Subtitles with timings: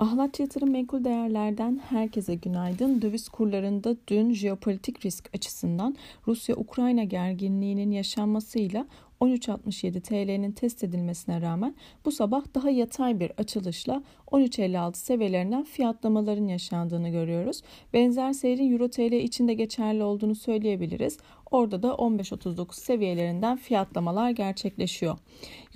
[0.00, 3.02] Ahlat Yatırım Menkul Değerler'den herkese günaydın.
[3.02, 8.86] Döviz kurlarında dün jeopolitik risk açısından Rusya-Ukrayna gerginliğinin yaşanmasıyla
[9.20, 11.74] 13.67 TL'nin test edilmesine rağmen
[12.04, 17.62] bu sabah daha yatay bir açılışla 13.56 seviyelerinden fiyatlamaların yaşandığını görüyoruz.
[17.92, 21.18] Benzer seyrin Euro TL içinde geçerli olduğunu söyleyebiliriz.
[21.50, 25.18] Orada da 15.39 seviyelerinden fiyatlamalar gerçekleşiyor.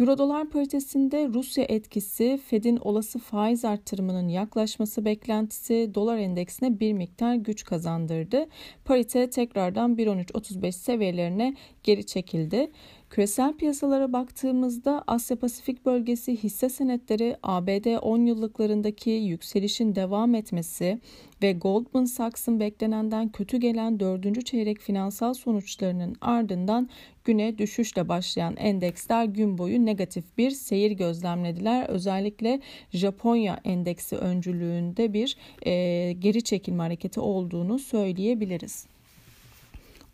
[0.00, 7.34] Euro dolar paritesinde Rusya etkisi, Fed'in olası faiz arttırımının yaklaşması beklentisi dolar endeksine bir miktar
[7.34, 8.46] güç kazandırdı.
[8.84, 12.70] Parite tekrardan 1.13.35 seviyelerine geri çekildi.
[13.14, 20.98] Küresel piyasalara baktığımızda Asya Pasifik bölgesi hisse senetleri ABD 10 yıllıklarındaki yükselişin devam etmesi
[21.42, 24.46] ve Goldman Sachs'ın beklenenden kötü gelen 4.
[24.46, 26.88] çeyrek finansal sonuçlarının ardından
[27.24, 31.88] güne düşüşle başlayan endeksler gün boyu negatif bir seyir gözlemlediler.
[31.88, 32.60] Özellikle
[32.92, 35.36] Japonya endeksi öncülüğünde bir
[35.66, 38.86] e, geri çekilme hareketi olduğunu söyleyebiliriz.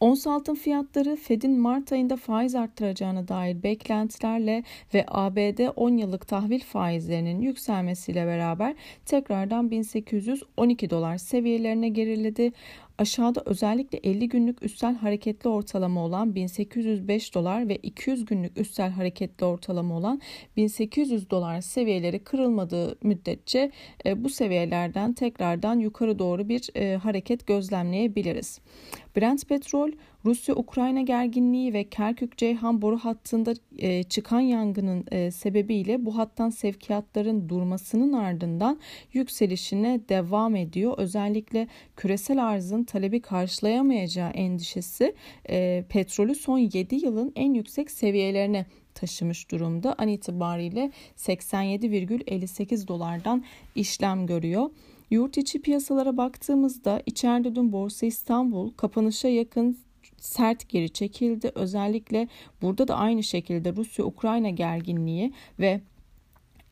[0.00, 6.60] Ons altın fiyatları Fed'in Mart ayında faiz arttıracağına dair beklentilerle ve ABD 10 yıllık tahvil
[6.60, 8.74] faizlerinin yükselmesiyle beraber
[9.06, 12.52] tekrardan 1812 dolar seviyelerine geriledi.
[13.00, 19.44] Aşağıda özellikle 50 günlük üstel hareketli ortalama olan 1805 dolar ve 200 günlük üstel hareketli
[19.46, 20.20] ortalama olan
[20.56, 23.70] 1800 dolar seviyeleri kırılmadığı müddetçe
[24.06, 28.60] e, bu seviyelerden tekrardan yukarı doğru bir e, hareket gözlemleyebiliriz.
[29.16, 29.90] Brent petrol
[30.24, 38.12] Rusya-Ukrayna gerginliği ve Kerkük-Ceyhan boru hattında e, çıkan yangının e, sebebiyle bu hattan sevkiyatların durmasının
[38.12, 38.80] ardından
[39.12, 40.94] yükselişine devam ediyor.
[40.96, 45.14] Özellikle küresel arzın talebi karşılayamayacağı endişesi
[45.50, 49.94] e, petrolü son 7 yılın en yüksek seviyelerine taşımış durumda.
[49.98, 54.70] An itibariyle 87,58 dolardan işlem görüyor.
[55.11, 59.78] Yurt içi piyasalara baktığımızda içeride dün Borsa İstanbul kapanışa yakın
[60.16, 61.52] sert geri çekildi.
[61.55, 62.28] Özellikle
[62.62, 65.80] burada da aynı şekilde Rusya-Ukrayna gerginliği ve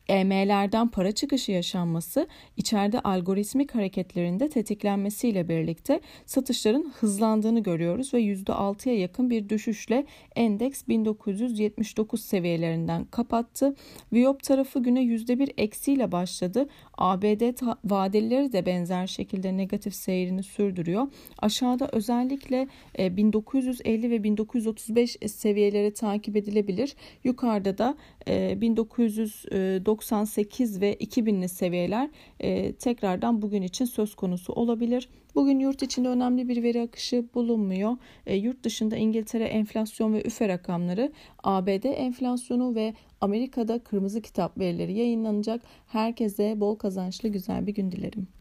[0.09, 2.27] EM'lerden para çıkışı yaşanması
[2.57, 10.05] içeride algoritmik hareketlerinde tetiklenmesiyle birlikte satışların hızlandığını görüyoruz ve %6'ya yakın bir düşüşle
[10.35, 13.75] endeks 1979 seviyelerinden kapattı.
[14.13, 16.67] Viyop tarafı güne %1 eksiyle başladı.
[16.97, 21.07] ABD vadelileri de benzer şekilde negatif seyrini sürdürüyor.
[21.39, 22.67] Aşağıda özellikle
[22.99, 26.95] 1950 e, ve 1935 seviyeleri takip edilebilir.
[27.23, 27.95] Yukarıda da
[28.27, 35.09] 1990 e, 98 ve 2000'li seviyeler e, tekrardan bugün için söz konusu olabilir.
[35.35, 37.97] Bugün yurt içinde önemli bir veri akışı bulunmuyor.
[38.25, 41.11] E, yurt dışında İngiltere enflasyon ve üfe rakamları,
[41.43, 45.61] ABD enflasyonu ve Amerika'da kırmızı kitap verileri yayınlanacak.
[45.87, 48.27] Herkese bol kazançlı güzel bir gün dilerim.